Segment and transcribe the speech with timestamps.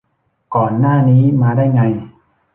[0.55, 1.81] ก่อนหน้านี้มาได้ไง